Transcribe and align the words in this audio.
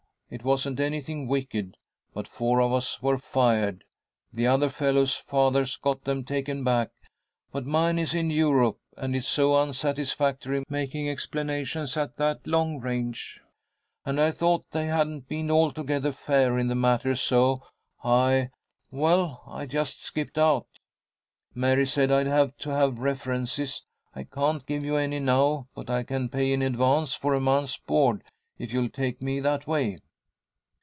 It 0.33 0.45
wasn't 0.45 0.79
anything 0.79 1.27
wicked, 1.27 1.75
but 2.13 2.25
four 2.25 2.61
of 2.61 2.71
us 2.71 3.01
were 3.01 3.17
fired. 3.17 3.83
The 4.31 4.47
other 4.47 4.69
fellows' 4.69 5.13
fathers 5.17 5.75
got 5.75 6.05
them 6.05 6.23
taken 6.23 6.63
back, 6.63 6.91
but 7.51 7.65
mine 7.65 7.99
is 7.99 8.15
in 8.15 8.29
Europe, 8.29 8.79
and 8.95 9.13
it's 9.13 9.27
so 9.27 9.57
unsatisfactory 9.57 10.63
making 10.69 11.09
explanations 11.09 11.97
at 11.97 12.15
that 12.15 12.47
long 12.47 12.79
range, 12.79 13.41
and 14.05 14.21
I 14.21 14.31
thought 14.31 14.71
they 14.71 14.85
hadn't 14.85 15.27
been 15.27 15.51
altogether 15.51 16.13
fair 16.13 16.57
in 16.57 16.69
the 16.69 16.75
matter, 16.75 17.13
so 17.13 17.63
I 18.01 18.51
well, 18.89 19.43
I 19.45 19.65
just 19.65 20.01
skipped 20.01 20.37
out. 20.37 20.67
Mary 21.53 21.85
said 21.85 22.09
I'd 22.09 22.27
have 22.27 22.55
to 22.59 22.69
have 22.69 22.99
references. 22.99 23.83
I 24.15 24.23
can't 24.23 24.65
give 24.65 24.85
you 24.85 24.95
any 24.95 25.19
now, 25.19 25.67
but 25.75 25.89
I 25.89 26.03
can 26.03 26.29
pay 26.29 26.53
in 26.53 26.61
advance 26.61 27.15
for 27.15 27.33
a 27.33 27.41
month's 27.41 27.77
board, 27.77 28.23
if 28.57 28.71
you'll 28.71 28.87
take 28.87 29.21
me 29.21 29.41
that 29.41 29.67
way." 29.67 29.97